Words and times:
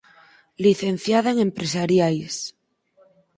Licenciada 0.65 1.29
en 1.33 1.37
Empresariais. 1.47 2.35